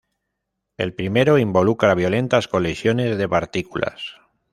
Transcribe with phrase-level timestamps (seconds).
[0.77, 4.15] El primero involucra violentas colisiones de partículas.